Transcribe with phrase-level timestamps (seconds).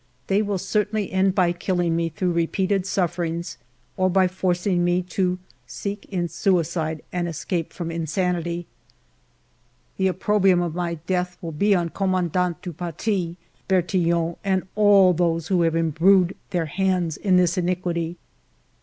[0.25, 3.59] They will certainly end by killing me through repeated sufferings
[3.95, 8.65] or by forcing me to seek in suicide an escape from insanity.
[9.97, 13.35] The oppro brium of my death will be on Commandant du Paty,
[13.67, 18.17] Bertillon, and all those who have imbrued their hands in this iniquity.